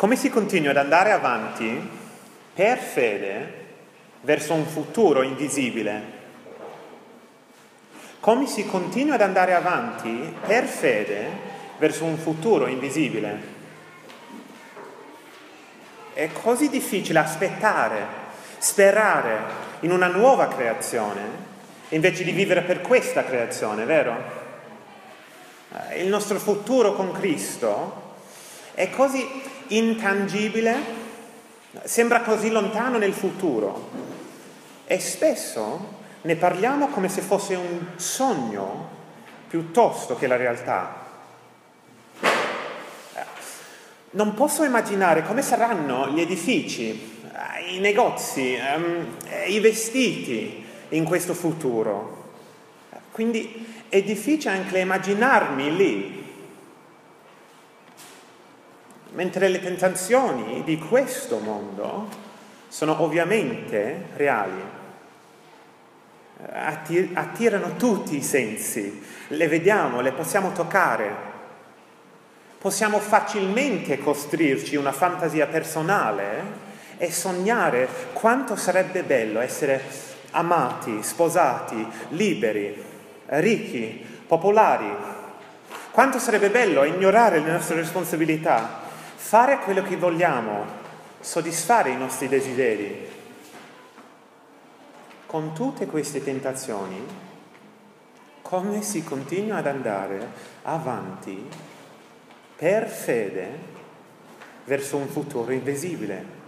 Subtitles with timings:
[0.00, 1.78] Come si continua ad andare avanti
[2.54, 3.52] per fede
[4.22, 6.02] verso un futuro invisibile?
[8.18, 11.28] Come si continua ad andare avanti per fede
[11.76, 13.40] verso un futuro invisibile?
[16.14, 18.06] È così difficile aspettare,
[18.56, 19.38] sperare
[19.80, 21.20] in una nuova creazione
[21.90, 24.16] invece di vivere per questa creazione, vero?
[25.90, 28.08] Eh, il nostro futuro con Cristo
[28.80, 29.28] è così
[29.68, 30.74] intangibile,
[31.82, 33.90] sembra così lontano nel futuro
[34.86, 38.88] e spesso ne parliamo come se fosse un sogno
[39.48, 40.96] piuttosto che la realtà.
[44.12, 47.20] Non posso immaginare come saranno gli edifici,
[47.72, 49.16] i negozi, ehm,
[49.46, 52.30] i vestiti in questo futuro.
[53.12, 56.19] Quindi è difficile anche immaginarmi lì,
[59.12, 62.08] mentre le tentazioni di questo mondo
[62.68, 64.78] sono ovviamente reali
[67.14, 71.28] attirano tutti i sensi, le vediamo, le possiamo toccare.
[72.58, 79.82] Possiamo facilmente costruirci una fantasia personale e sognare quanto sarebbe bello essere
[80.32, 82.82] amati, sposati, liberi,
[83.26, 84.94] ricchi, popolari.
[85.90, 88.88] Quanto sarebbe bello ignorare le nostre responsabilità,
[89.22, 90.64] fare quello che vogliamo,
[91.20, 93.08] soddisfare i nostri desideri
[95.26, 97.06] con tutte queste tentazioni,
[98.40, 100.26] come si continua ad andare
[100.62, 101.48] avanti
[102.56, 103.58] per fede
[104.64, 106.38] verso un futuro invisibile.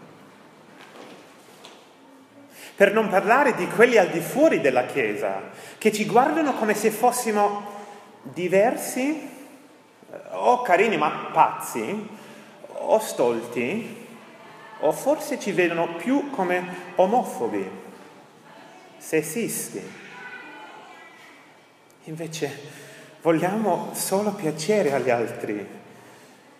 [2.75, 6.91] Per non parlare di quelli al di fuori della Chiesa, che ci guardano come se
[6.91, 7.65] fossimo
[8.23, 9.29] diversi,
[10.11, 12.21] eh, o carini ma pazzi,
[12.91, 14.01] o stolti,
[14.81, 17.71] o forse ci vedono più come omofobi
[18.99, 19.81] sessisti.
[22.05, 22.51] Invece
[23.23, 25.65] vogliamo solo piacere agli altri,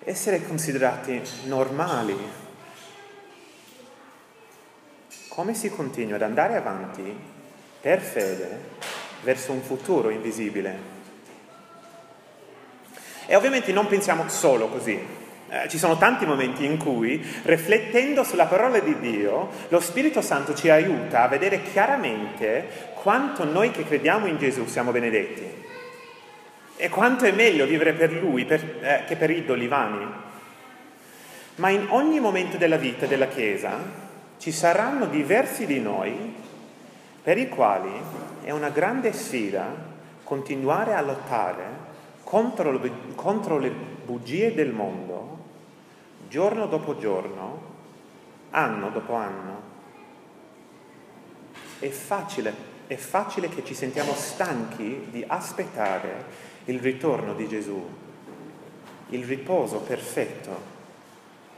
[0.05, 2.17] essere considerati normali.
[5.29, 7.17] Come si continua ad andare avanti
[7.81, 8.61] per fede
[9.23, 10.91] verso un futuro invisibile?
[13.27, 15.01] E ovviamente non pensiamo solo così,
[15.53, 20.55] eh, ci sono tanti momenti in cui, riflettendo sulla parola di Dio, lo Spirito Santo
[20.55, 25.45] ci aiuta a vedere chiaramente quanto noi che crediamo in Gesù siamo benedetti
[26.75, 30.07] e quanto è meglio vivere per Lui per, eh, che per idoli vani.
[31.57, 33.77] Ma in ogni momento della vita della Chiesa
[34.39, 36.35] ci saranno diversi di noi
[37.23, 37.93] per i quali
[38.43, 39.67] è una grande sfida
[40.25, 41.65] continuare a lottare
[42.25, 42.81] contro,
[43.15, 45.22] contro le bugie del mondo
[46.33, 47.61] giorno dopo giorno,
[48.53, 49.61] anno dopo anno.
[51.79, 52.55] È facile,
[52.87, 56.25] è facile che ci sentiamo stanchi di aspettare
[56.65, 57.87] il ritorno di Gesù,
[59.11, 60.71] il riposo perfetto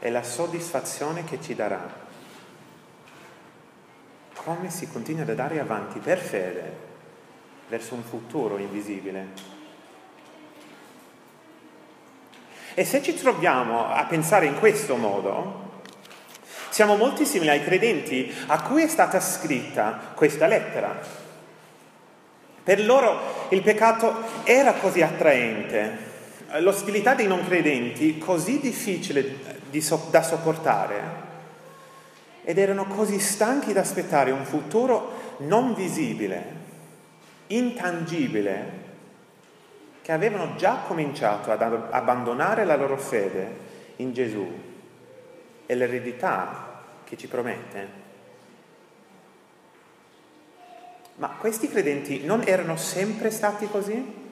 [0.00, 1.88] e la soddisfazione che ci darà.
[4.34, 6.76] Come si continua ad andare avanti per fede
[7.68, 9.53] verso un futuro invisibile.
[12.74, 15.62] E se ci troviamo a pensare in questo modo,
[16.70, 20.98] siamo molto simili ai credenti a cui è stata scritta questa lettera.
[22.64, 25.98] Per loro il peccato era così attraente,
[26.58, 31.22] l'ostilità dei non credenti così difficile so- da sopportare
[32.42, 36.44] ed erano così stanchi di aspettare un futuro non visibile,
[37.48, 38.82] intangibile,
[40.04, 43.56] che avevano già cominciato ad abbandonare la loro fede
[43.96, 44.46] in Gesù
[45.64, 47.88] e l'eredità che ci promette.
[51.14, 54.22] Ma questi credenti non erano sempre stati così?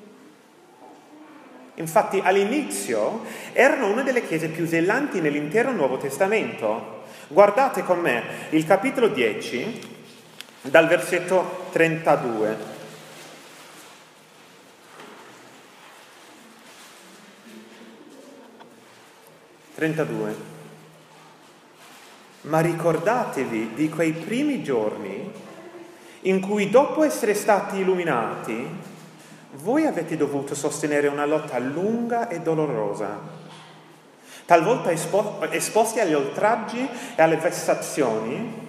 [1.77, 3.23] Infatti all'inizio
[3.55, 7.05] erano una delle chiese più zelanti nell'intero Nuovo Testamento.
[7.29, 10.01] Guardate con me il capitolo 10
[10.61, 12.82] dal versetto 32.
[19.83, 20.37] 32.
[22.43, 25.33] Ma ricordatevi di quei primi giorni
[26.21, 28.65] in cui dopo essere stati illuminati,
[29.55, 33.19] voi avete dovuto sostenere una lotta lunga e dolorosa,
[34.45, 38.61] talvolta espo- esposti agli oltraggi e alle vessazioni,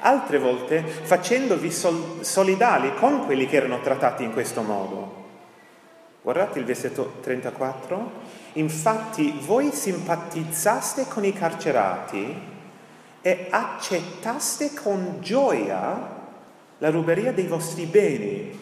[0.00, 5.22] altre volte facendovi sol- solidali con quelli che erano trattati in questo modo.
[6.20, 8.23] Guardate il versetto 34.
[8.54, 12.52] Infatti voi simpatizzaste con i carcerati
[13.20, 16.22] e accettaste con gioia
[16.78, 18.58] la ruberia dei vostri beni,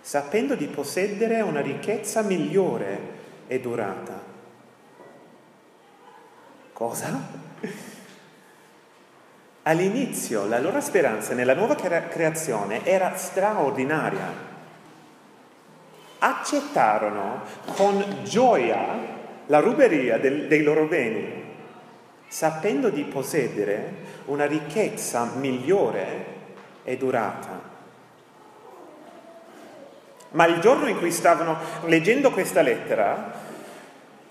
[0.00, 3.14] sapendo di possedere una ricchezza migliore
[3.46, 4.22] e durata.
[6.72, 7.20] Cosa?
[9.62, 14.54] All'inizio la loro speranza nella nuova creazione era straordinaria.
[16.26, 17.42] Accettarono
[17.76, 18.84] con gioia
[19.46, 21.44] la ruberia del, dei loro beni,
[22.26, 23.94] sapendo di possedere
[24.24, 26.24] una ricchezza migliore
[26.82, 27.60] e durata.
[30.30, 33.32] Ma il giorno in cui stavano leggendo questa lettera,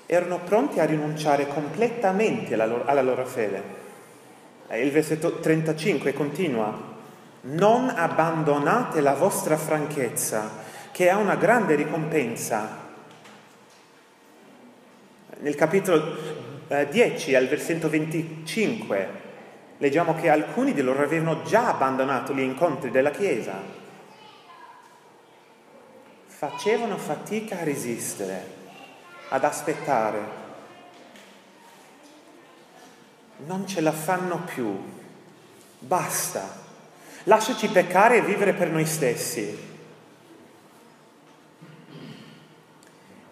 [0.06, 3.64] erano pronti a rinunciare completamente alla loro, alla loro fede.
[4.72, 6.78] Il versetto 35 continua,
[7.42, 10.65] non abbandonate la vostra franchezza,
[10.96, 12.84] che ha una grande ricompensa.
[15.40, 16.16] Nel capitolo
[16.90, 19.10] 10, eh, al versetto 25,
[19.80, 23.62] leggiamo che alcuni di loro avevano già abbandonato gli incontri della Chiesa.
[26.28, 28.46] Facevano fatica a resistere,
[29.28, 30.44] ad aspettare
[33.48, 34.82] non ce la fanno più.
[35.78, 36.64] Basta.
[37.24, 39.74] Lasciaci peccare e vivere per noi stessi.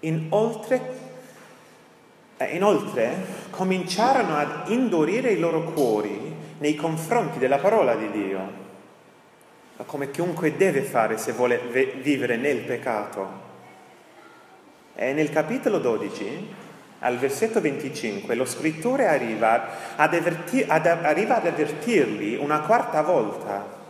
[0.04, 0.82] Inoltre,
[2.38, 3.16] eh, inoltre,
[3.50, 8.62] cominciarono ad indurire i loro cuori nei confronti della parola di Dio,
[9.86, 11.60] come chiunque deve fare se vuole
[12.02, 13.52] vivere nel peccato.
[14.96, 16.62] E nel capitolo 12
[17.00, 23.82] al versetto 25, lo scrittore arriva ad, avvertir, ad, arriva ad avvertirli una quarta volta.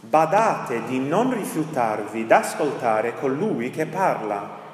[0.00, 4.64] Badate di non rifiutarvi d'ascoltare colui che parla.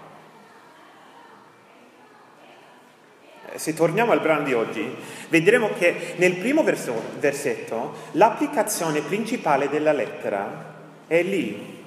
[3.54, 4.94] Se torniamo al brano di oggi,
[5.28, 10.74] vedremo che nel primo verso, versetto l'applicazione principale della lettera
[11.06, 11.80] è lì.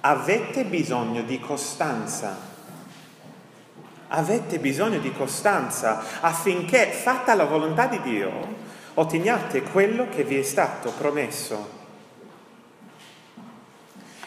[0.00, 2.54] Avete bisogno di costanza
[4.08, 8.30] avete bisogno di costanza affinché, fatta la volontà di Dio,
[8.94, 11.84] otteniate quello che vi è stato promesso.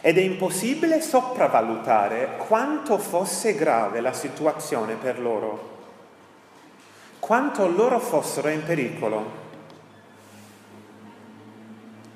[0.01, 5.77] Ed è impossibile sopravvalutare quanto fosse grave la situazione per loro,
[7.19, 9.47] quanto loro fossero in pericolo.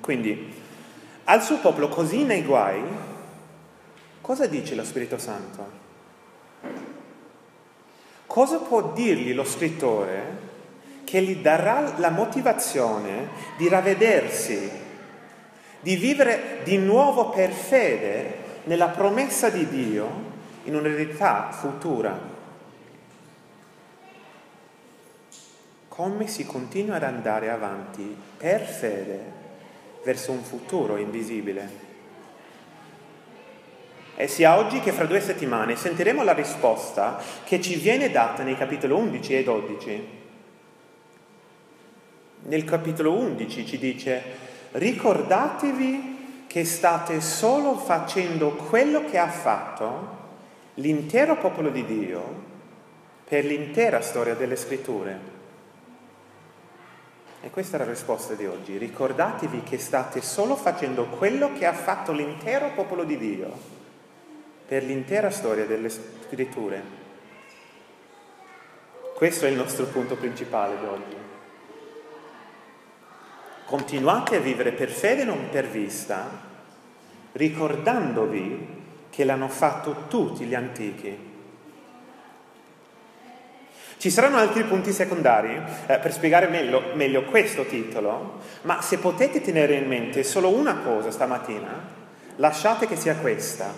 [0.00, 0.52] Quindi,
[1.24, 2.82] al suo popolo così nei guai,
[4.20, 5.82] cosa dice lo Spirito Santo?
[8.26, 10.52] Cosa può dirgli lo scrittore
[11.04, 14.70] che gli darà la motivazione di ravvedersi,
[15.84, 20.32] di vivere di nuovo per fede nella promessa di Dio
[20.64, 22.18] in un'eredità futura?
[25.88, 29.20] Come si continua ad andare avanti per fede
[30.02, 31.82] verso un futuro invisibile?
[34.16, 38.56] E sia oggi che fra due settimane sentiremo la risposta che ci viene data nei
[38.56, 40.08] capitoli 11 e 12.
[42.46, 44.22] Nel capitolo 11 ci dice,
[44.74, 50.22] ricordatevi che state solo facendo quello che ha fatto
[50.74, 52.42] l'intero popolo di Dio
[53.24, 55.32] per l'intera storia delle scritture.
[57.40, 58.78] E questa è la risposta di oggi.
[58.78, 63.52] Ricordatevi che state solo facendo quello che ha fatto l'intero popolo di Dio
[64.66, 67.02] per l'intera storia delle scritture.
[69.14, 71.23] Questo è il nostro punto principale di oggi.
[73.74, 76.30] Continuate a vivere per fede non per vista,
[77.32, 78.68] ricordandovi
[79.10, 81.18] che l'hanno fatto tutti gli antichi.
[83.96, 89.40] Ci saranno altri punti secondari eh, per spiegare meglio, meglio questo titolo, ma se potete
[89.40, 91.72] tenere in mente solo una cosa stamattina,
[92.36, 93.72] lasciate che sia questa.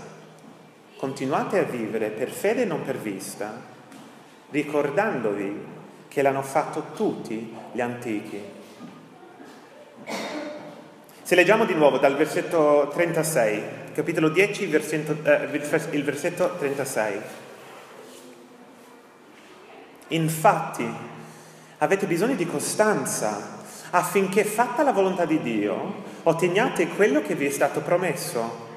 [0.98, 3.58] Continuate a vivere per fede e non per vista,
[4.50, 5.64] ricordandovi
[6.06, 8.55] che l'hanno fatto tutti gli antichi.
[11.26, 17.20] Se leggiamo di nuovo dal versetto 36, capitolo 10, versetto, eh, il versetto 36.
[20.10, 20.88] Infatti,
[21.78, 23.58] avete bisogno di costanza
[23.90, 28.68] affinché, fatta la volontà di Dio, otteniate quello che vi è stato promesso.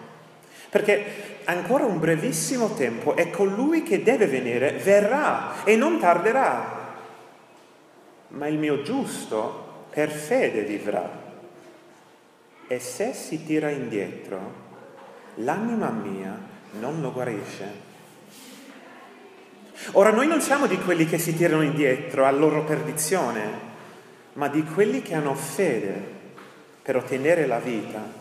[0.71, 6.95] Perché ancora un brevissimo tempo e colui che deve venire verrà e non tarderà.
[8.29, 11.18] Ma il mio giusto per fede vivrà.
[12.71, 14.53] E se si tira indietro,
[15.37, 16.37] l'anima mia
[16.73, 17.87] non lo guarisce.
[19.93, 23.41] Ora noi non siamo di quelli che si tirano indietro alla loro perdizione,
[24.33, 25.99] ma di quelli che hanno fede
[26.83, 28.17] per ottenere la vita.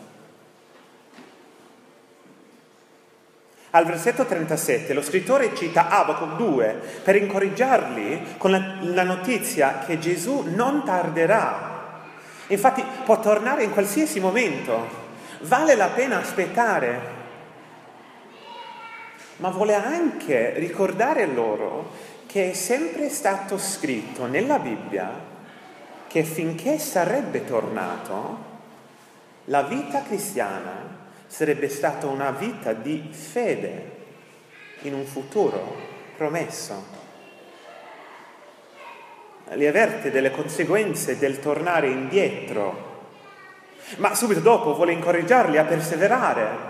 [3.69, 9.99] Al versetto 37 lo scrittore cita Abacuc 2 per incoraggiarli con la, la notizia che
[9.99, 11.68] Gesù non tarderà.
[12.49, 15.07] Infatti può tornare in qualsiasi momento,
[15.41, 17.17] vale la pena aspettare
[19.39, 21.91] ma vuole anche ricordare loro
[22.25, 25.27] che è sempre stato scritto nella Bibbia
[26.07, 28.47] che finché sarebbe tornato,
[29.45, 33.97] la vita cristiana sarebbe stata una vita di fede
[34.81, 35.75] in un futuro
[36.17, 36.98] promesso.
[39.53, 42.87] Li avverte delle conseguenze del tornare indietro,
[43.97, 46.69] ma subito dopo vuole incoraggiarli a perseverare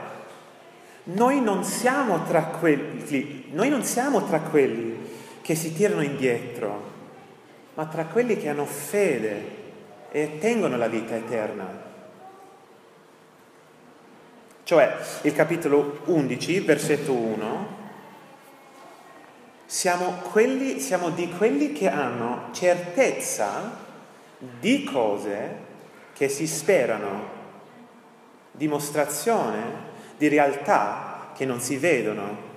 [1.12, 4.98] noi non siamo tra quelli, noi non siamo tra quelli
[5.42, 6.98] che si tirano indietro,
[7.74, 9.58] ma tra quelli che hanno fede
[10.12, 11.88] e ottengono la vita eterna.
[14.64, 17.78] Cioè, il capitolo 11, versetto 1,
[19.70, 23.78] siamo, quelli, siamo di quelli che hanno certezza
[24.60, 25.58] di cose
[26.14, 27.28] che si sperano,
[28.52, 29.62] dimostrazione
[30.18, 32.48] di realtà che non si vedono.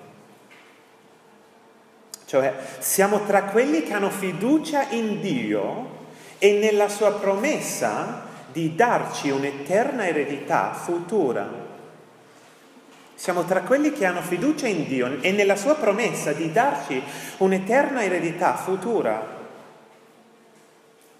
[2.24, 6.06] Cioè siamo tra quelli che hanno fiducia in Dio
[6.38, 11.71] e nella sua promessa di darci un'eterna eredità futura.
[13.22, 17.00] Siamo tra quelli che hanno fiducia in Dio e nella sua promessa di darci
[17.36, 19.24] un'eterna eredità futura.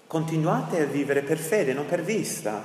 [0.05, 2.61] Continuate a vivere per fede, non per vista.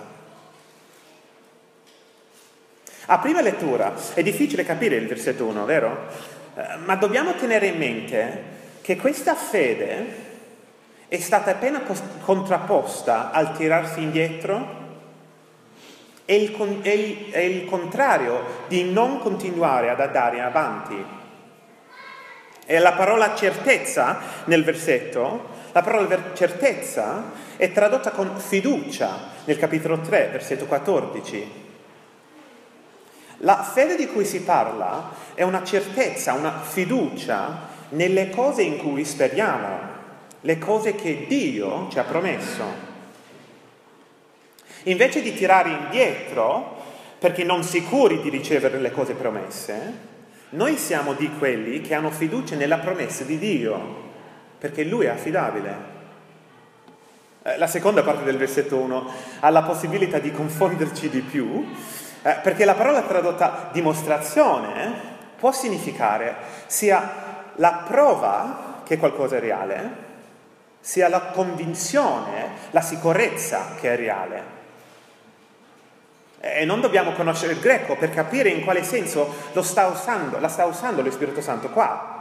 [3.07, 6.09] A prima lettura è difficile capire il versetto 1, vero?
[6.57, 8.43] Eh, ma dobbiamo tenere in mente
[8.81, 10.07] che questa fede
[11.07, 11.83] è stata appena
[12.23, 14.88] contrapposta al tirarsi indietro
[16.31, 21.03] e il, è il, è il contrario di non continuare ad andare avanti.
[22.67, 30.01] E la parola certezza nel versetto, la parola certezza è tradotta con fiducia nel capitolo
[30.01, 31.67] 3, versetto 14.
[33.39, 39.07] La fede di cui si parla è una certezza, una fiducia nelle cose in cui
[39.07, 39.79] speriamo,
[40.43, 42.88] le cose che Dio ci ha promesso.
[44.85, 46.77] Invece di tirare indietro
[47.19, 50.07] perché non sicuri di ricevere le cose promesse,
[50.51, 54.07] noi siamo di quelli che hanno fiducia nella promessa di Dio,
[54.59, 55.97] perché Lui è affidabile.
[57.43, 61.67] Eh, la seconda parte del versetto 1 ha la possibilità di confonderci di più,
[62.23, 64.91] eh, perché la parola tradotta dimostrazione eh,
[65.37, 66.35] può significare
[66.67, 70.07] sia la prova che qualcosa è reale,
[70.81, 74.58] sia la convinzione, la sicurezza che è reale.
[76.41, 80.49] E non dobbiamo conoscere il greco per capire in quale senso lo sta usando, la
[80.49, 82.17] sta usando lo Spirito Santo qua.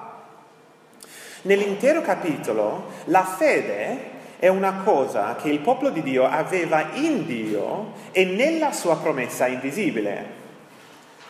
[1.44, 7.94] Nell'intero capitolo la fede è una cosa che il popolo di Dio aveva in Dio
[8.12, 10.46] e nella sua promessa invisibile.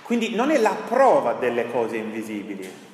[0.02, 2.86] Quindi non è la prova delle cose invisibili.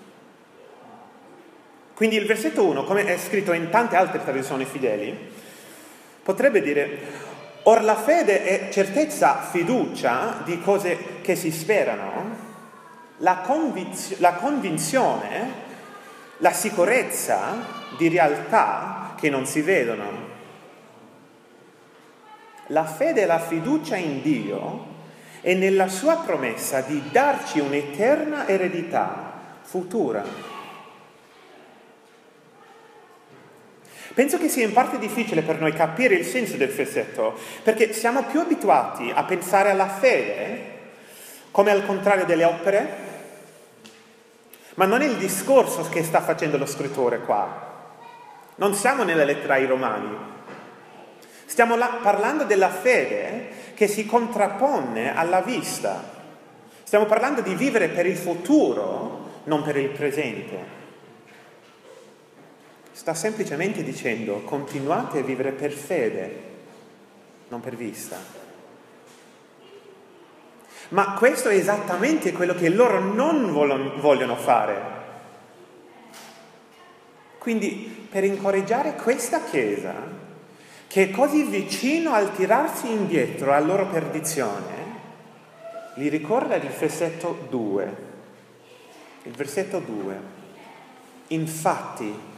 [1.93, 5.15] Quindi il versetto 1, come è scritto in tante altre traduzioni fedeli,
[6.23, 6.97] potrebbe dire,
[7.63, 12.35] or la fede è certezza, fiducia di cose che si sperano,
[13.17, 15.61] la, convizio- la convinzione,
[16.37, 20.31] la sicurezza di realtà che non si vedono.
[22.67, 24.91] La fede e la fiducia in Dio
[25.41, 30.52] è nella sua promessa di darci un'eterna eredità futura.
[34.13, 38.23] Penso che sia in parte difficile per noi capire il senso del versetto, perché siamo
[38.23, 40.71] più abituati a pensare alla fede
[41.49, 43.11] come al contrario delle opere,
[44.75, 47.71] ma non è il discorso che sta facendo lo scrittore qua.
[48.55, 50.15] Non siamo nella lettera ai Romani.
[51.45, 56.11] Stiamo là, parlando della fede che si contrappone alla vista.
[56.83, 60.81] Stiamo parlando di vivere per il futuro, non per il presente.
[62.93, 66.41] Sta semplicemente dicendo continuate a vivere per fede,
[67.47, 68.17] non per vista.
[70.89, 75.01] Ma questo è esattamente quello che loro non vogliono fare.
[77.39, 79.93] Quindi per incoraggiare questa Chiesa,
[80.85, 84.81] che è così vicino al tirarsi indietro alla loro perdizione,
[85.95, 87.95] gli ricorda il versetto 2.
[89.23, 90.19] Il versetto 2.
[91.29, 92.31] Infatti,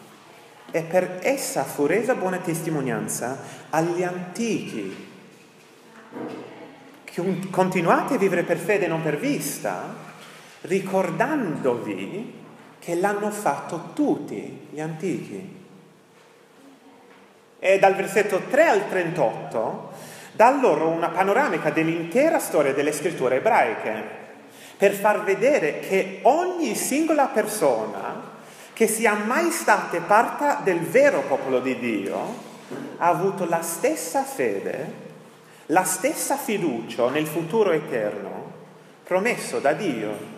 [0.71, 3.37] e per essa fu resa buona testimonianza
[3.69, 5.13] agli antichi.
[7.49, 9.93] Continuate a vivere per fede e non per vista,
[10.61, 12.43] ricordandovi
[12.79, 15.63] che l'hanno fatto tutti gli antichi.
[17.57, 19.91] E dal versetto 3 al 38
[20.33, 24.23] dà loro una panoramica dell'intera storia delle scritture ebraiche
[24.77, 28.33] per far vedere che ogni singola persona
[28.75, 32.35] che sia mai stata parte del vero popolo di Dio
[32.97, 35.03] ha avuto la stessa fede,
[35.67, 38.51] la stessa fiducia nel futuro eterno
[39.05, 40.33] promesso da Dio.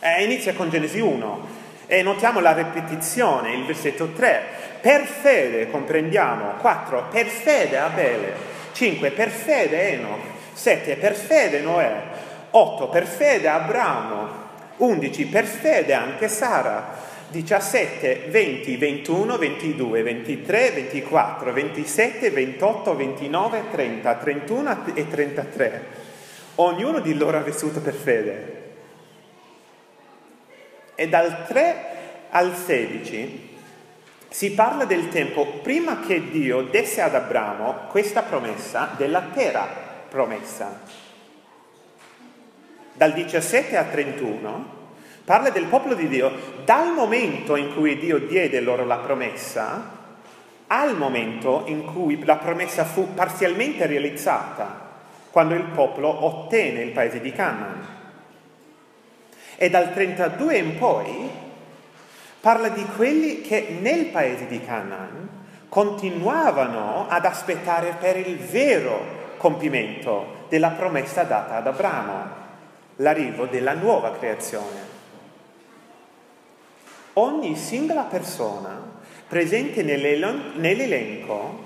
[0.00, 1.46] E inizia con Genesi 1
[1.86, 4.42] e notiamo la ripetizione, il versetto 3.
[4.80, 7.04] Per fede comprendiamo, 4.
[7.08, 8.34] Per fede Abele,
[8.72, 9.12] 5.
[9.12, 10.96] Per fede Enoch, 7.
[10.96, 12.02] Per fede Noè,
[12.50, 12.88] 8.
[12.88, 14.45] Per fede Abramo,
[14.78, 24.14] 11 per fede anche Sara, 17, 20, 21, 22, 23, 24, 27, 28, 29, 30,
[24.14, 25.84] 31 e 33.
[26.56, 28.64] Ognuno di loro ha vissuto per fede.
[30.94, 31.76] E dal 3
[32.30, 33.54] al 16
[34.28, 39.66] si parla del tempo prima che Dio desse ad Abramo questa promessa della terra
[40.08, 40.80] promessa.
[42.96, 44.74] Dal 17 al 31
[45.26, 46.30] Parla del popolo di Dio
[46.64, 49.94] dal momento in cui Dio diede loro la promessa
[50.68, 54.84] al momento in cui la promessa fu parzialmente realizzata,
[55.30, 57.86] quando il popolo ottenne il paese di Canaan.
[59.56, 61.28] E dal 32 in poi
[62.40, 65.28] parla di quelli che nel paese di Canaan
[65.68, 72.44] continuavano ad aspettare per il vero compimento della promessa data ad Abramo,
[72.96, 74.94] l'arrivo della nuova creazione
[77.18, 78.94] ogni singola persona
[79.26, 81.64] presente nell'elenco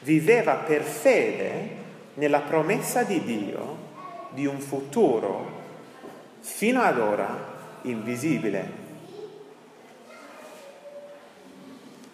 [0.00, 1.76] viveva per fede
[2.14, 3.86] nella promessa di Dio
[4.30, 5.56] di un futuro
[6.40, 8.86] fino ad ora invisibile.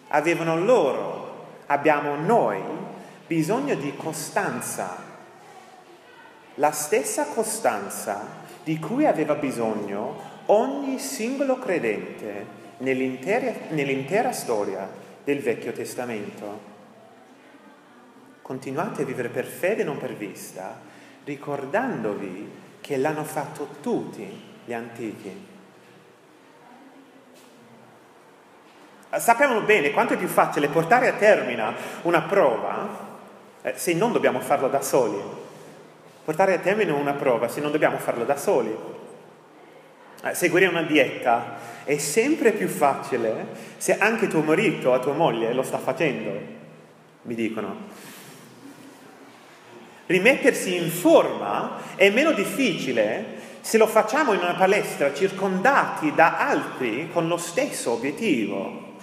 [0.09, 2.61] Avevano loro, abbiamo noi,
[3.25, 5.13] bisogno di costanza,
[6.55, 12.45] la stessa costanza di cui aveva bisogno ogni singolo credente
[12.79, 14.89] nell'intera, nell'intera storia
[15.23, 16.73] del Vecchio Testamento.
[18.41, 20.79] Continuate a vivere per fede e non per vista,
[21.23, 22.51] ricordandovi
[22.81, 24.27] che l'hanno fatto tutti
[24.65, 25.53] gli antichi.
[29.15, 33.13] Sappiamo bene quanto è più facile portare a termine una prova
[33.61, 35.43] eh, se non dobbiamo farlo da soli.
[36.25, 38.75] Portare a termine una prova se non dobbiamo farlo da soli.
[40.23, 43.45] Eh, seguire una dieta è sempre più facile
[43.77, 46.31] se anche tuo marito o tua moglie lo sta facendo,
[47.21, 47.75] mi dicono.
[50.07, 57.09] Rimettersi in forma è meno difficile se lo facciamo in una palestra circondati da altri
[57.13, 58.93] con lo stesso obiettivo.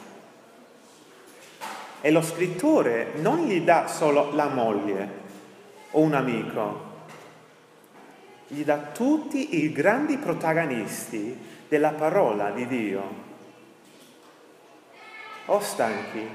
[2.00, 5.20] E lo scrittore non gli dà solo la moglie
[5.92, 6.91] o un amico,
[8.52, 11.38] gli dà tutti i grandi protagonisti
[11.68, 13.02] della parola di Dio.
[15.46, 16.28] O stanchi,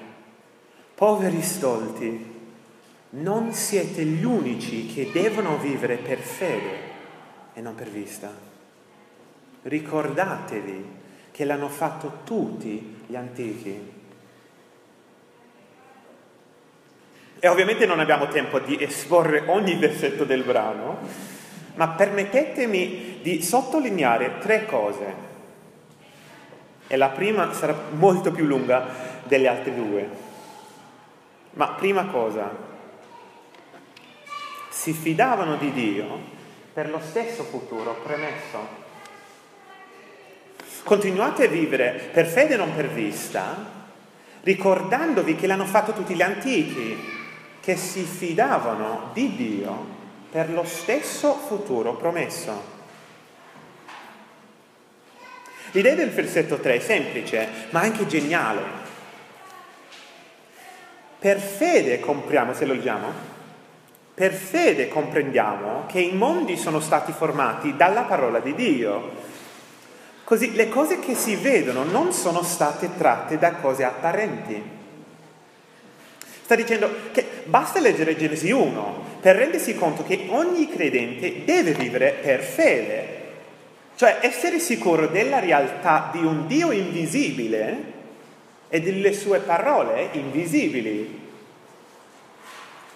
[0.95, 2.35] poveri stolti,
[3.09, 6.79] non siete gli unici che devono vivere per fede
[7.53, 8.33] e non per vista.
[9.61, 10.85] Ricordatevi
[11.29, 13.93] che l'hanno fatto tutti gli antichi.
[17.39, 21.35] E ovviamente non abbiamo tempo di esporre ogni versetto del brano,
[21.77, 25.25] ma permettetemi di sottolineare tre cose.
[26.87, 28.87] E la prima sarà molto più lunga
[29.23, 30.09] delle altre due.
[31.51, 32.49] Ma prima cosa,
[34.69, 36.35] si fidavano di Dio
[36.73, 38.85] per lo stesso futuro premesso.
[40.83, 43.55] Continuate a vivere per fede e non per vista,
[44.41, 46.97] ricordandovi che l'hanno fatto tutti gli antichi,
[47.59, 49.96] che si fidavano di Dio
[50.29, 52.75] per lo stesso futuro promesso.
[55.71, 58.61] L'idea del versetto 3 è semplice, ma anche geniale.
[61.19, 63.11] Per fede compriamo, se lo leggiamo,
[64.13, 69.11] per fede comprendiamo che i mondi sono stati formati dalla parola di Dio.
[70.23, 74.76] Così le cose che si vedono non sono state tratte da cose apparenti.
[76.47, 82.19] Sta dicendo che basta leggere Genesi 1 per rendersi conto che ogni credente deve vivere
[82.21, 83.15] per fede.
[83.97, 87.77] Cioè essere sicuro della realtà di un Dio invisibile
[88.69, 91.19] e delle sue parole invisibili.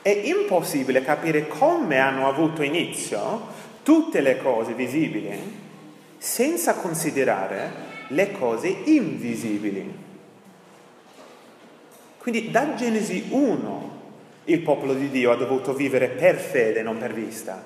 [0.01, 3.47] È impossibile capire come hanno avuto inizio
[3.83, 5.37] tutte le cose visibili
[6.17, 7.69] senza considerare
[8.07, 10.10] le cose invisibili.
[12.21, 13.99] Quindi da Genesi 1
[14.43, 17.59] il popolo di Dio ha dovuto vivere per fede, non per vista.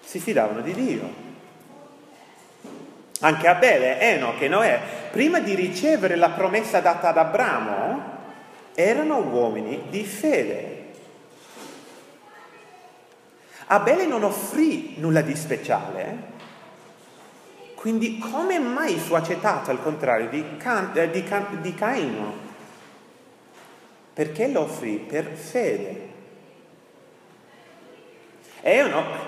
[0.00, 1.24] Si fidavano di Dio.
[3.20, 8.02] Anche Abele, Enoch e Noè, prima di ricevere la promessa data ad Abramo,
[8.74, 10.84] erano uomini di fede.
[13.66, 16.18] Abele non offrì nulla di speciale,
[17.74, 22.45] quindi come mai fu accettato al contrario di, Can- eh, di, Can- di Caino?
[24.16, 26.08] Perché lo offrì per fede.
[28.62, 29.18] Enoch,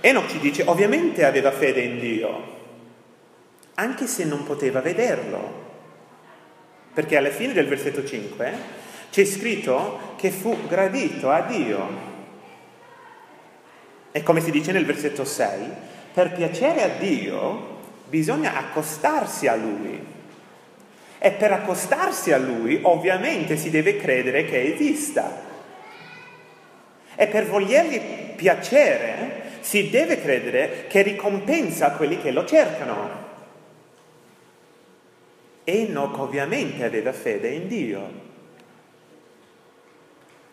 [0.00, 2.56] Enoch ci dice, ovviamente aveva fede in Dio,
[3.74, 5.60] anche se non poteva vederlo.
[6.92, 8.52] Perché alla fine del versetto 5
[9.12, 11.88] c'è scritto che fu gradito a Dio.
[14.10, 15.68] E come si dice nel versetto 6,
[16.12, 17.78] per piacere a Dio
[18.08, 20.04] bisogna accostarsi a Lui.
[21.24, 25.40] E per accostarsi a Lui ovviamente si deve credere che esista.
[27.14, 28.00] E per volergli
[28.34, 33.08] piacere si deve credere che ricompensa quelli che lo cercano.
[35.62, 38.10] Enoch ovviamente aveva fede in Dio.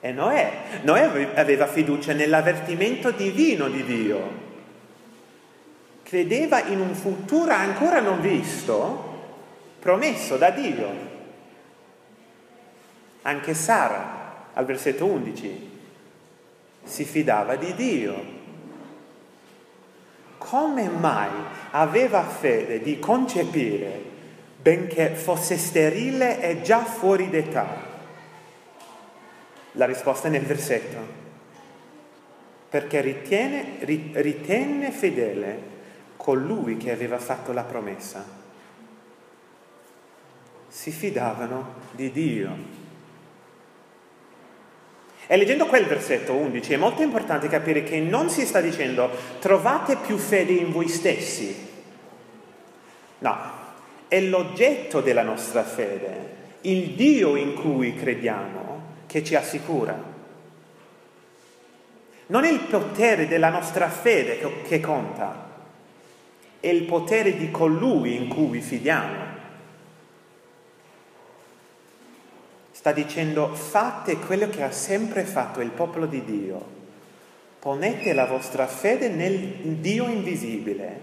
[0.02, 0.52] E Noè,
[0.84, 4.48] Noè aveva fiducia nell'avvertimento divino di Dio.
[6.04, 9.09] Credeva in un futuro ancora non visto,
[9.80, 11.08] promesso da Dio.
[13.22, 15.70] Anche Sara, al versetto 11,
[16.84, 18.38] si fidava di Dio.
[20.38, 21.30] Come mai
[21.72, 24.08] aveva fede di concepire
[24.62, 27.88] benché fosse sterile e già fuori d'età?
[29.74, 31.18] La risposta è nel versetto.
[32.70, 35.78] Perché ritiene, ritenne fedele
[36.18, 38.39] colui che aveva fatto la promessa.
[40.70, 42.78] Si fidavano di Dio.
[45.28, 49.98] E leggendo quel versetto 11 è molto importante capire che non si sta dicendo trovate
[49.98, 51.68] più fede in voi stessi.
[53.20, 53.38] No,
[54.08, 60.02] è l'oggetto della nostra fede, il Dio in cui crediamo, che ci assicura.
[62.26, 65.48] Non è il potere della nostra fede che conta,
[66.60, 69.29] è il potere di colui in cui fidiamo.
[72.90, 76.66] Sta dicendo fate quello che ha sempre fatto il popolo di Dio,
[77.60, 81.00] ponete la vostra fede nel Dio invisibile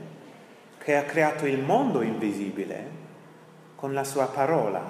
[0.83, 2.91] che ha creato il mondo invisibile
[3.77, 4.83] con la sua parola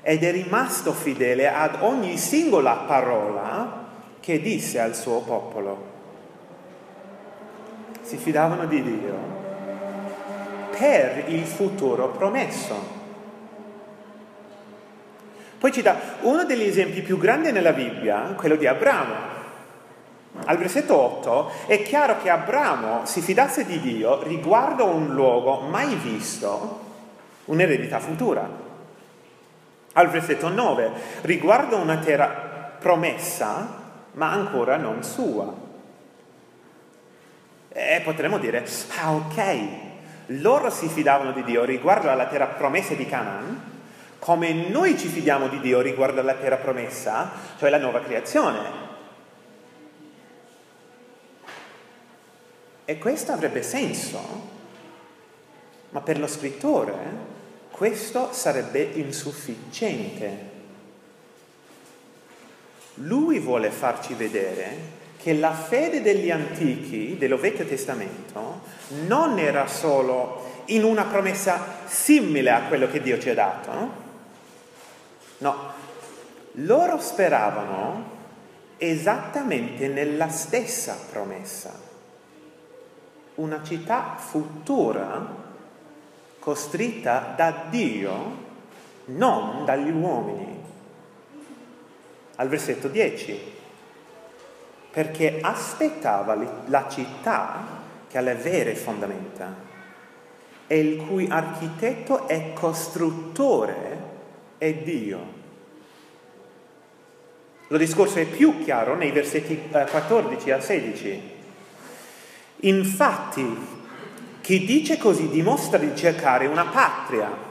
[0.00, 3.88] ed è rimasto fedele ad ogni singola parola
[4.20, 5.84] che disse al suo popolo.
[8.00, 9.14] Si fidavano di Dio
[10.78, 12.99] per il futuro promesso.
[15.60, 19.14] Poi ci dà uno degli esempi più grandi nella Bibbia, quello di Abramo.
[20.46, 25.96] Al versetto 8 è chiaro che Abramo si fidasse di Dio riguardo un luogo mai
[25.96, 26.80] visto,
[27.44, 28.48] un'eredità futura.
[29.92, 30.92] Al versetto 9,
[31.22, 32.26] riguardo una terra
[32.78, 33.68] promessa,
[34.12, 35.52] ma ancora non sua.
[37.68, 38.64] E potremmo dire,
[38.98, 39.68] ah ok,
[40.28, 43.68] loro si fidavano di Dio riguardo alla terra promessa di Canaan,
[44.20, 48.88] come noi ci fidiamo di Dio riguardo alla terra promessa, cioè la nuova creazione.
[52.84, 54.48] E questo avrebbe senso,
[55.90, 57.28] ma per lo scrittore
[57.70, 60.48] questo sarebbe insufficiente.
[62.94, 68.60] Lui vuole farci vedere che la fede degli antichi, dello Vecchio Testamento,
[69.06, 73.99] non era solo in una promessa simile a quello che Dio ci ha dato.
[75.40, 75.72] No,
[76.52, 78.18] loro speravano
[78.76, 81.72] esattamente nella stessa promessa.
[83.36, 85.48] Una città futura
[86.38, 88.48] costruita da Dio,
[89.06, 90.62] non dagli uomini.
[92.36, 93.38] Al versetto 10,
[94.90, 99.68] perché aspettava la città che ha le vere fondamenta
[100.66, 103.99] e il cui architetto e costruttore
[104.60, 105.38] è Dio.
[107.68, 111.38] Lo discorso è più chiaro nei versetti 14 eh, a 16
[112.62, 113.56] Infatti,
[114.42, 117.48] chi dice così dimostra di cercare una patria.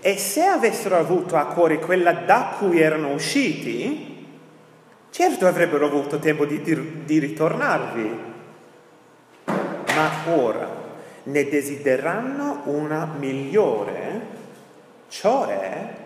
[0.00, 4.26] E se avessero avuto a cuore quella da cui erano usciti,
[5.10, 8.18] certo avrebbero avuto tempo di, di, di ritornarvi.
[9.44, 10.70] Ma ora
[11.24, 14.20] ne desideranno una migliore,
[15.08, 16.02] cioè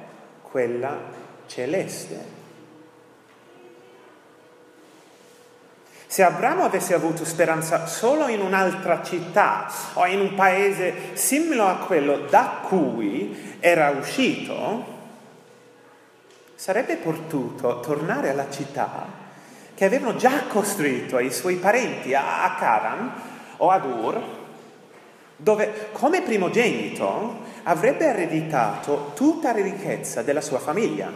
[0.51, 0.99] quella
[1.47, 2.37] celeste.
[6.07, 11.77] Se Abramo avesse avuto speranza solo in un'altra città o in un paese simile a
[11.77, 14.97] quello da cui era uscito,
[16.55, 19.27] sarebbe potuto tornare alla città
[19.75, 23.13] che avevano già costruito ai suoi parenti a Caran
[23.59, 24.23] o ad Ur,
[25.37, 31.11] dove come primogenito avrebbe ereditato tutta la ricchezza della sua famiglia.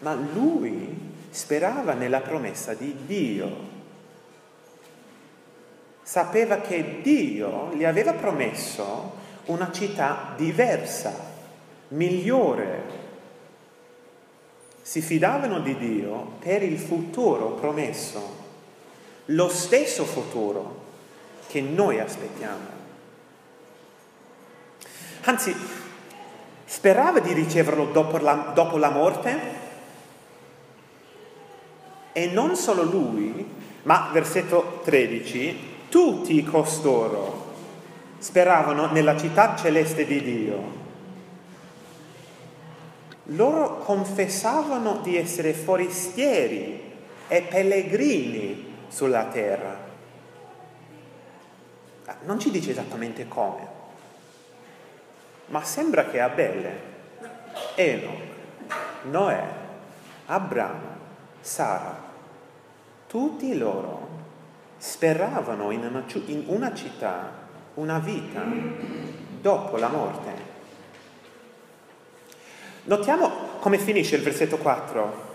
[0.00, 0.96] Ma lui
[1.30, 3.76] sperava nella promessa di Dio.
[6.02, 11.12] Sapeva che Dio gli aveva promesso una città diversa,
[11.88, 12.96] migliore.
[14.80, 18.36] Si fidavano di Dio per il futuro promesso,
[19.26, 20.86] lo stesso futuro
[21.46, 22.77] che noi aspettiamo.
[25.24, 25.54] Anzi,
[26.64, 29.38] sperava di riceverlo dopo la, dopo la morte
[32.12, 33.46] e non solo lui,
[33.82, 37.46] ma versetto 13, tutti costoro
[38.18, 40.76] speravano nella città celeste di Dio.
[43.32, 46.80] Loro confessavano di essere forestieri
[47.28, 49.86] e pellegrini sulla terra.
[52.24, 53.67] Non ci dice esattamente come,
[55.48, 56.80] ma sembra che Abele,
[57.74, 58.22] Enoch,
[59.04, 59.44] Noè,
[60.26, 60.96] Abramo,
[61.40, 61.96] Sara,
[63.06, 64.08] tutti loro
[64.76, 67.30] speravano in una, in una città,
[67.74, 68.42] una vita
[69.40, 70.46] dopo la morte.
[72.84, 73.30] Notiamo
[73.60, 75.26] come finisce il versetto 4.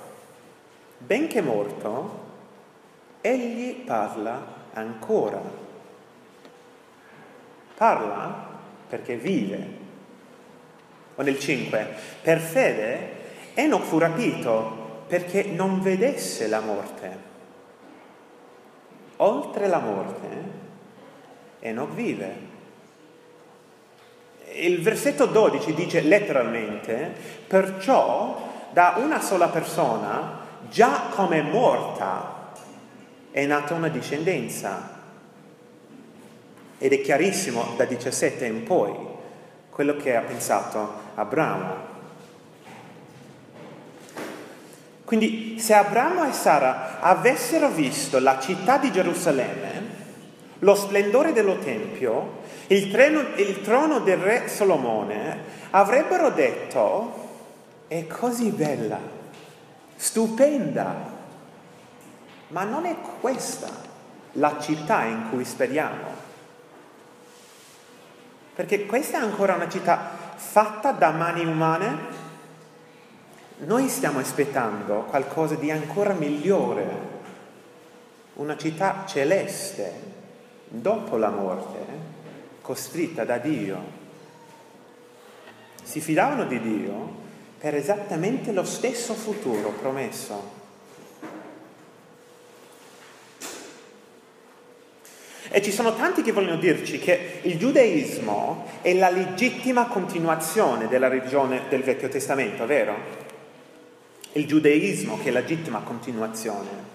[0.97, 2.21] Benché morto,
[3.21, 4.41] egli parla
[4.73, 5.41] ancora.
[7.75, 8.49] Parla
[8.87, 9.82] perché vive.
[11.15, 11.87] O nel 5,
[12.21, 13.09] per fede
[13.53, 17.31] Enoch fu rapito perché non vedesse la morte
[19.23, 20.61] oltre la morte
[21.59, 22.51] Enoch vive.
[24.55, 27.13] Il versetto 12 dice letteralmente,
[27.47, 32.51] perciò da una sola persona, già come morta,
[33.31, 35.01] è nata una discendenza.
[36.77, 38.93] Ed è chiarissimo da 17 in poi
[39.73, 41.91] quello che ha pensato Abramo.
[45.03, 50.01] Quindi se Abramo e Sara avessero visto la città di Gerusalemme,
[50.59, 55.37] lo splendore dello Tempio, il, treno, il trono del re Solomone,
[55.71, 57.21] avrebbero detto,
[57.87, 58.99] è così bella,
[59.95, 61.11] stupenda,
[62.47, 63.91] ma non è questa
[64.33, 66.22] la città in cui speriamo.
[68.55, 71.97] Perché questa è ancora una città fatta da mani umane,
[73.59, 77.11] noi stiamo aspettando qualcosa di ancora migliore,
[78.35, 79.91] una città celeste
[80.67, 81.79] dopo la morte,
[82.61, 84.01] costruita da Dio.
[85.81, 87.21] Si fidavano di Dio
[87.57, 90.61] per esattamente lo stesso futuro promesso.
[95.55, 101.09] E ci sono tanti che vogliono dirci che il giudaismo è la legittima continuazione della
[101.09, 103.21] religione del Vecchio Testamento, vero?
[104.33, 106.91] il giudaismo che è legittima continuazione.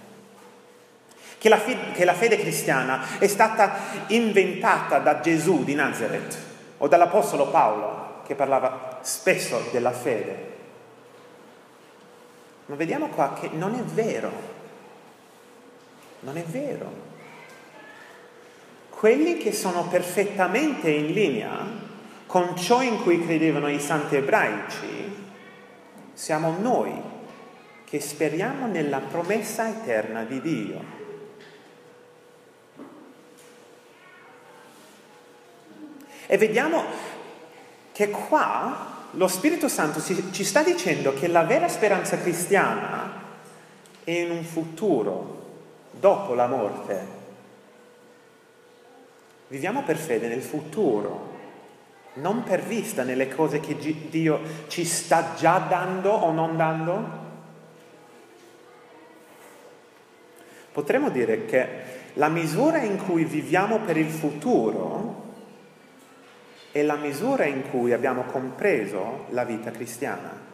[1.39, 6.37] Che la, fede, che la fede cristiana è stata inventata da Gesù di Nazareth
[6.79, 10.47] o dall'Apostolo Paolo che parlava spesso della fede.
[12.67, 14.33] Ma vediamo qua che non è vero.
[16.21, 17.08] Non è vero.
[18.99, 21.65] Quelli che sono perfettamente in linea
[22.27, 25.15] con ciò in cui credevano i santi ebraici
[26.15, 26.93] siamo noi
[27.85, 30.81] che speriamo nella promessa eterna di Dio.
[36.27, 36.83] E vediamo
[37.93, 43.13] che qua lo Spirito Santo ci sta dicendo che la vera speranza cristiana
[44.03, 45.47] è in un futuro,
[45.93, 47.18] dopo la morte.
[49.49, 51.37] Viviamo per fede nel futuro,
[52.15, 53.77] non per vista nelle cose che
[54.11, 57.27] Dio ci sta già dando o non dando.
[60.71, 61.69] Potremmo dire che
[62.15, 65.27] la misura in cui viviamo per il futuro
[66.71, 70.47] è la misura in cui abbiamo compreso la vita cristiana.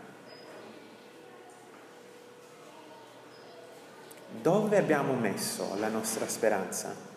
[4.40, 7.13] Dove abbiamo messo la nostra speranza?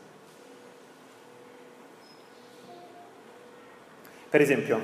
[4.29, 4.79] Per esempio,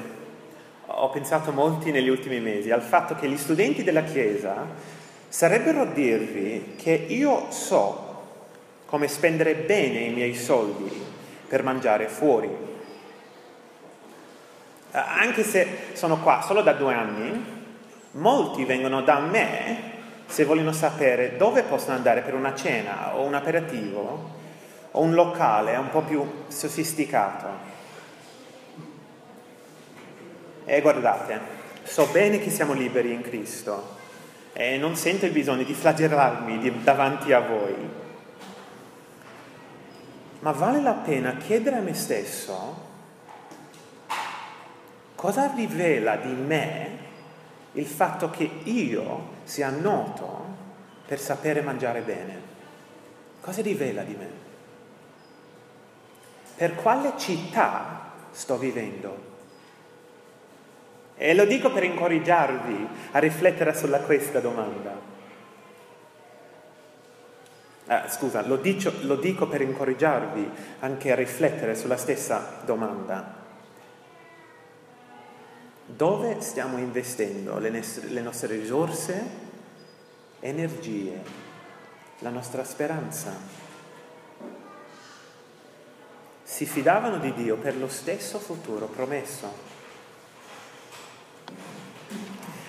[0.86, 4.66] ho pensato molti negli ultimi mesi al fatto che gli studenti della Chiesa
[5.28, 8.12] sarebbero a dirvi che io so
[8.86, 10.92] come spendere bene i miei soldi
[11.48, 12.50] per mangiare fuori.
[14.92, 17.44] Anche se sono qua solo da due anni,
[18.12, 19.92] molti vengono da me
[20.28, 24.30] se vogliono sapere dove possono andare per una cena o un aperitivo
[24.92, 27.73] o un locale un po' più sofisticato.
[30.66, 31.40] E guardate,
[31.84, 33.98] so bene che siamo liberi in Cristo
[34.54, 37.76] e non sento il bisogno di flagellarmi davanti a voi,
[40.40, 42.92] ma vale la pena chiedere a me stesso
[45.16, 46.98] cosa rivela di me
[47.74, 50.46] il fatto che io sia noto
[51.08, 52.42] per sapere mangiare bene.
[53.40, 54.30] Cosa rivela di me?
[56.56, 59.23] Per quale città sto vivendo?
[61.16, 65.12] E lo dico per incoraggiarvi a riflettere sulla questa domanda.
[67.88, 70.50] Ah, scusa, lo dico, lo dico per incoraggiarvi
[70.80, 73.42] anche a riflettere sulla stessa domanda.
[75.86, 79.30] Dove stiamo investendo le, nostre, le nostre risorse,
[80.40, 81.22] energie,
[82.20, 83.32] la nostra speranza?
[86.42, 89.73] Si fidavano di Dio per lo stesso futuro promesso.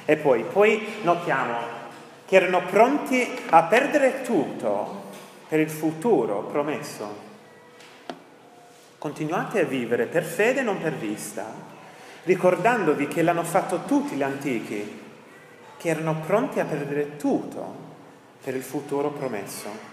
[0.05, 1.83] E poi, poi notiamo
[2.27, 5.03] che erano pronti a perdere tutto
[5.49, 7.33] per il futuro promesso.
[8.99, 11.45] Continuate a vivere per fede e non per vista,
[12.25, 15.03] ricordandovi che l'hanno fatto tutti gli antichi,
[15.77, 17.83] che erano pronti a perdere tutto
[18.43, 19.93] per il futuro promesso.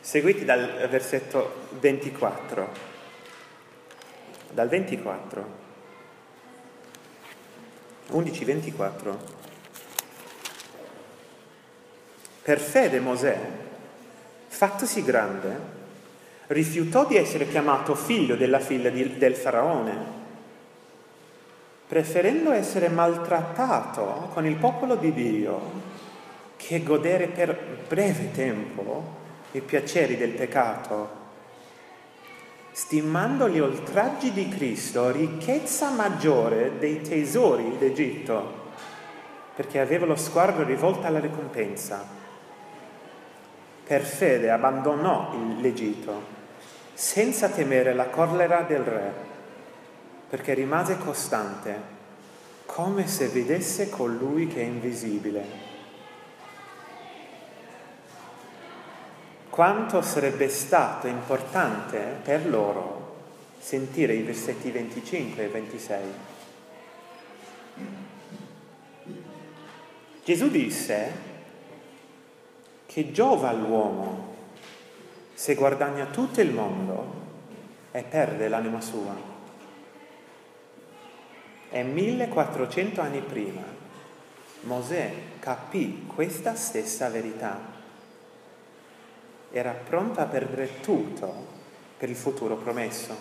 [0.00, 2.68] Seguiti dal versetto 24.
[4.50, 5.63] Dal 24.
[8.10, 9.16] 11-24.
[12.42, 13.38] Per fede Mosè,
[14.48, 15.58] fattosi grande,
[16.48, 20.22] rifiutò di essere chiamato figlio della figlia di, del faraone,
[21.88, 25.92] preferendo essere maltrattato con il popolo di Dio
[26.56, 31.22] che godere per breve tempo i piaceri del peccato,
[32.74, 38.62] stimando gli oltraggi di Cristo ricchezza maggiore dei tesori d'Egitto,
[39.54, 42.04] perché aveva lo sguardo rivolto alla ricompensa.
[43.84, 46.32] Per fede abbandonò l'Egitto
[46.94, 49.12] senza temere la collera del re,
[50.28, 51.92] perché rimase costante,
[52.66, 55.73] come se vedesse colui che è invisibile.
[59.54, 63.18] Quanto sarebbe stato importante per loro
[63.56, 66.02] sentire i versetti 25 e 26.
[70.24, 71.12] Gesù disse
[72.86, 74.34] che giova all'uomo
[75.34, 77.22] se guadagna tutto il mondo
[77.92, 79.14] e perde l'anima sua.
[81.70, 83.62] E 1400 anni prima
[84.62, 87.73] Mosè capì questa stessa verità.
[89.56, 91.32] Era pronto a perdere tutto
[91.96, 93.16] per il futuro promesso.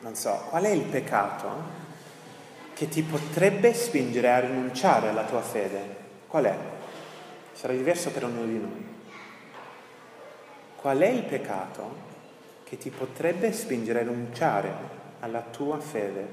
[0.00, 1.48] Non so, qual è il peccato
[2.74, 5.98] che ti potrebbe spingere a rinunciare alla tua fede?
[6.26, 6.56] Qual è?
[7.52, 8.86] sarà diverso per ognuno di noi.
[10.74, 11.94] Qual è il peccato
[12.64, 14.72] che ti potrebbe spingere a rinunciare
[15.20, 16.28] alla tua fede?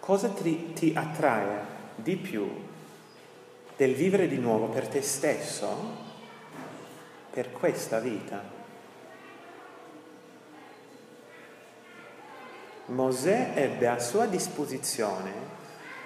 [0.00, 2.67] Cosa ti, ti attrae di più
[3.78, 5.68] del vivere di nuovo per te stesso,
[7.30, 8.42] per questa vita?
[12.86, 15.32] Mosè ebbe a sua disposizione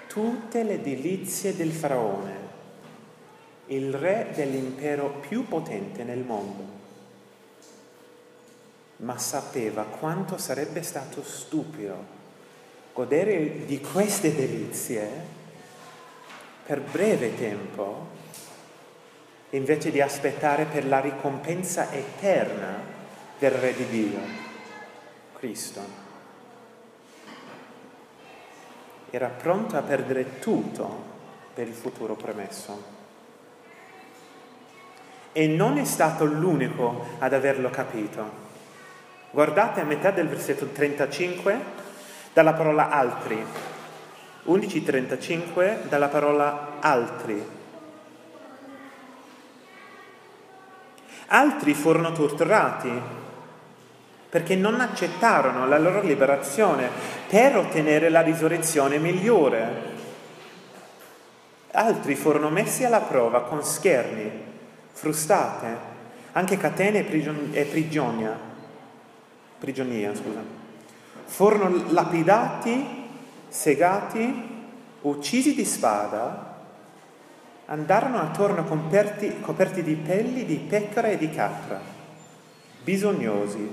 [0.05, 2.35] tutte le delizie del faraone,
[3.67, 6.63] il re dell'impero più potente nel mondo,
[8.97, 12.21] ma sapeva quanto sarebbe stato stupido
[12.93, 15.41] godere di queste delizie
[16.65, 18.07] per breve tempo
[19.51, 22.79] invece di aspettare per la ricompensa eterna
[23.37, 24.19] del Re di Dio,
[25.37, 26.03] Cristo.
[29.15, 31.11] era pronto a perdere tutto
[31.53, 32.83] per il futuro premesso.
[35.31, 38.41] E non è stato l'unico ad averlo capito.
[39.29, 41.59] Guardate a metà del versetto 35
[42.33, 43.45] dalla parola altri,
[44.45, 47.61] 11.35 dalla parola altri.
[51.27, 52.91] Altri furono torturati
[54.29, 56.89] perché non accettarono la loro liberazione
[57.29, 59.91] per ottenere la risurrezione migliore.
[61.71, 64.31] Altri furono messi alla prova con scherni,
[64.91, 65.91] frustate,
[66.33, 68.37] anche catene e, prigion- prigionia,
[69.59, 70.15] prigionia.
[70.15, 70.41] Scusa.
[71.25, 73.02] Furono lapidati,
[73.53, 74.49] segati,
[75.01, 76.57] uccisi di spada,
[77.67, 81.79] andarono attorno coperti, coperti di pelli di pecora e di capra,
[82.81, 83.71] bisognosi,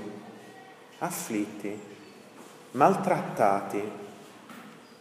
[0.99, 1.79] afflitti,
[2.71, 3.81] maltrattati,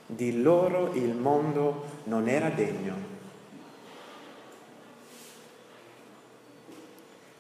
[0.07, 3.09] di loro il mondo non era degno.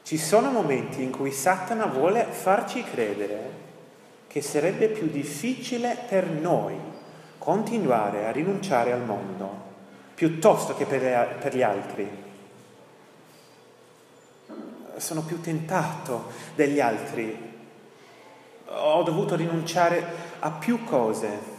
[0.02, 3.68] Ci sono momenti in cui Satana vuole farci credere
[4.26, 6.89] che sarebbe più difficile per noi
[7.40, 9.68] continuare a rinunciare al mondo
[10.14, 12.08] piuttosto che per, gli altri.
[14.96, 17.48] Sono più tentato degli altri.
[18.66, 20.04] Ho dovuto rinunciare
[20.38, 21.58] a più cose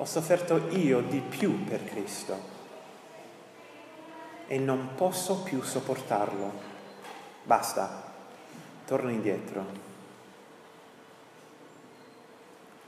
[0.00, 2.58] ho sofferto io di più per Cristo
[4.46, 6.52] e non posso più sopportarlo.
[7.42, 8.10] Basta,
[8.86, 9.89] torno indietro.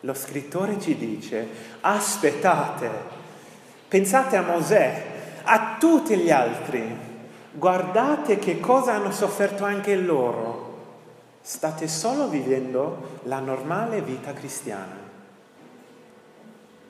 [0.04, 1.46] Lo scrittore ci dice,
[1.80, 2.90] aspettate,
[3.86, 5.04] pensate a Mosè,
[5.44, 6.82] a tutti gli altri,
[7.52, 10.70] guardate che cosa hanno sofferto anche loro.
[11.40, 14.98] State solo vivendo la normale vita cristiana.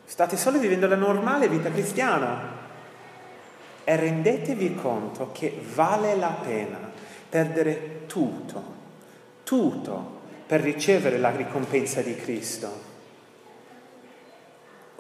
[0.05, 2.61] State solo vivendo la normale vita cristiana
[3.85, 6.79] e rendetevi conto che vale la pena
[7.29, 8.63] perdere tutto,
[9.43, 12.92] tutto per ricevere la ricompensa di Cristo.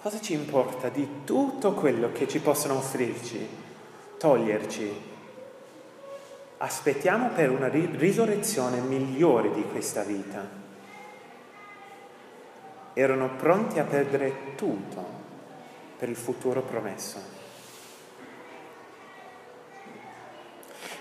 [0.03, 3.49] Cosa ci importa di tutto quello che ci possono offrirci,
[4.19, 5.11] toglierci?
[6.59, 10.45] Aspettiamo per una risurrezione migliore di questa vita
[12.95, 15.07] erano pronti a perdere tutto
[15.97, 17.19] per il futuro promesso.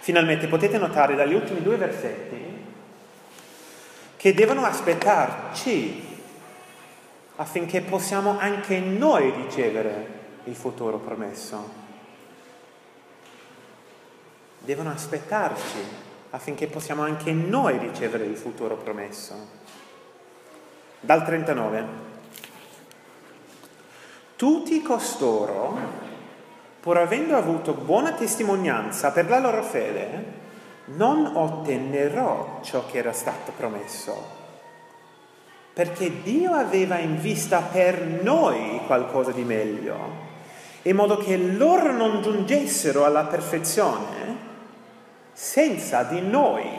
[0.02, 2.66] Finalmente potete notare dagli ultimi due versetti
[4.16, 6.10] che devono aspettarci
[7.42, 11.80] affinché possiamo anche noi ricevere il futuro promesso.
[14.60, 15.80] Devono aspettarci
[16.30, 19.34] affinché possiamo anche noi ricevere il futuro promesso.
[21.00, 21.86] Dal 39.
[24.36, 25.80] Tutti costoro,
[26.80, 30.40] pur avendo avuto buona testimonianza per la loro fede,
[30.86, 34.41] non ottennero ciò che era stato promesso,
[35.82, 39.98] perché Dio aveva in vista per noi qualcosa di meglio,
[40.84, 44.38] in modo che loro non giungessero alla perfezione
[45.34, 46.70] senza di noi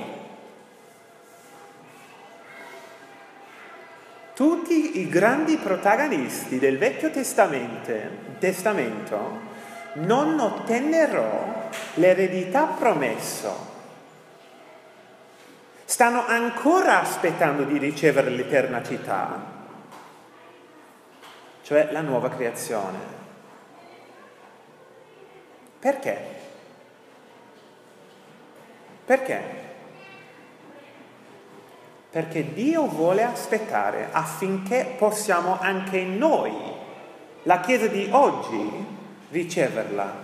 [4.35, 9.41] tutti i grandi protagonisti del Vecchio Testamento
[9.95, 13.72] non ottennero l'eredità promessa.
[15.93, 19.39] Stanno ancora aspettando di ricevere l'eterna città,
[21.61, 22.99] cioè la nuova creazione.
[25.79, 26.19] Perché?
[29.05, 29.61] Perché?
[32.09, 36.55] perché Dio vuole aspettare affinché possiamo anche noi,
[37.43, 38.87] la Chiesa di oggi,
[39.29, 40.22] riceverla.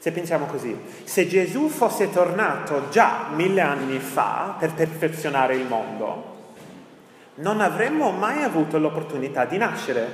[0.00, 0.74] Se pensiamo così,
[1.04, 6.38] se Gesù fosse tornato già mille anni fa per perfezionare il mondo,
[7.34, 10.08] non avremmo mai avuto l'opportunità di nascere,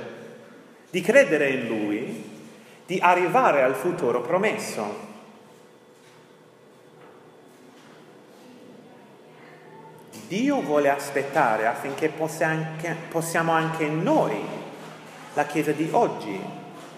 [0.89, 2.29] di credere in Lui,
[2.85, 5.05] di arrivare al futuro promesso.
[10.27, 14.35] Dio vuole aspettare affinché possiamo anche noi,
[15.33, 16.37] la Chiesa di oggi,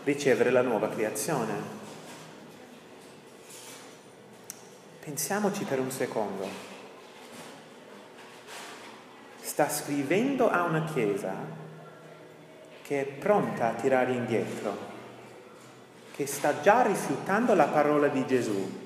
[0.05, 1.78] ricevere la nuova creazione.
[5.09, 6.47] Pensiamoci per un secondo.
[9.41, 11.33] Sta scrivendo a una Chiesa
[12.83, 14.77] che è pronta a tirare indietro,
[16.15, 18.79] che sta già rifiutando la parola di Gesù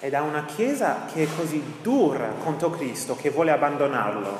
[0.00, 4.38] ed ha una Chiesa che è così dura contro Cristo che vuole abbandonarlo.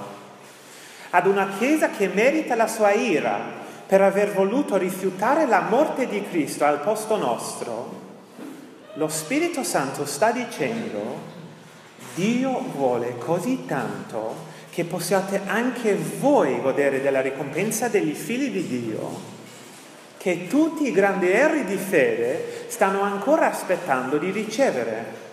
[1.10, 3.38] ad una Chiesa che merita la sua ira
[3.86, 8.05] per aver voluto rifiutare la morte di Cristo al posto nostro,
[8.96, 11.34] lo Spirito Santo sta dicendo,
[12.14, 19.34] Dio vuole così tanto che possiate anche voi godere della ricompensa degli figli di Dio,
[20.16, 25.24] che tutti i grandi eroi di fede stanno ancora aspettando di ricevere.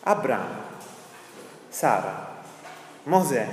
[0.00, 0.60] Abramo,
[1.68, 2.42] Sara,
[3.04, 3.46] Mosè,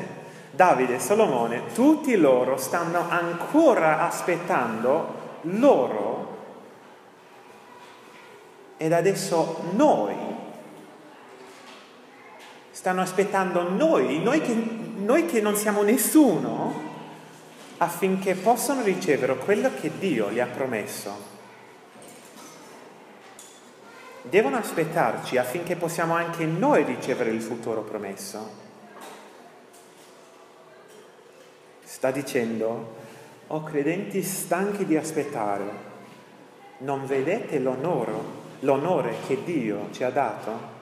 [0.50, 6.29] Davide, Salomone, tutti loro stanno ancora aspettando loro
[8.82, 10.16] ed adesso noi
[12.72, 16.88] stanno aspettando noi, noi che, noi che non siamo nessuno,
[17.80, 21.28] affinché possano ricevere quello che Dio gli ha promesso.
[24.22, 28.50] Devono aspettarci affinché possiamo anche noi ricevere il futuro promesso.
[31.84, 32.96] Sta dicendo,
[33.48, 35.88] o oh, credenti stanchi di aspettare,
[36.78, 40.78] non vedete l'onore, l'onore che Dio ci ha dato?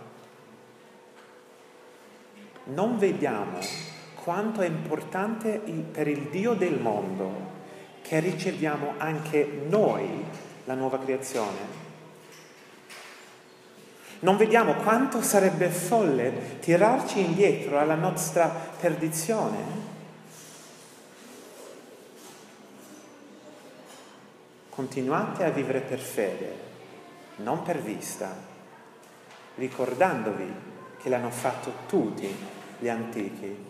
[2.65, 3.59] Non vediamo
[4.15, 5.61] quanto è importante
[5.91, 7.55] per il Dio del mondo
[8.01, 10.23] che riceviamo anche noi
[10.65, 11.85] la nuova creazione.
[14.19, 19.95] Non vediamo quanto sarebbe folle tirarci indietro alla nostra perdizione.
[24.69, 26.66] Continuate a vivere per fede,
[27.37, 28.35] non per vista,
[29.55, 30.53] ricordandovi
[31.01, 32.33] che l'hanno fatto tutti
[32.79, 33.65] gli antichi.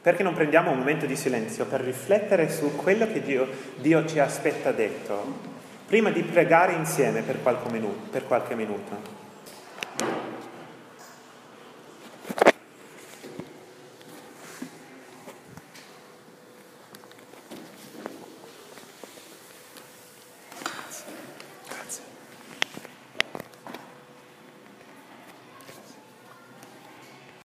[0.00, 4.20] Perché non prendiamo un momento di silenzio per riflettere su quello che Dio, Dio ci
[4.20, 5.54] aspetta detto,
[5.86, 8.10] prima di pregare insieme per qualche minuto?
[8.10, 9.15] Per qualche minuto.